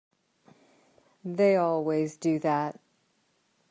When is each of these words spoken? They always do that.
They 1.23 1.57
always 1.57 2.17
do 2.17 2.39
that. 2.39 2.79